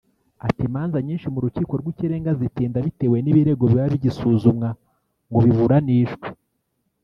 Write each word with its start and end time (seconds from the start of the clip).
Ati 0.47 0.61
“Imanza 0.69 0.97
nyinshi 1.07 1.27
mu 1.33 1.39
rukiko 1.45 1.73
rw’ikirenga 1.81 2.31
zitinda 2.39 2.77
bitewe 2.85 3.17
n’ibirego 3.21 3.63
biba 3.71 3.85
bigisuzumwa 3.93 4.69
ngo 5.29 5.39
biburanishwe 5.45 6.27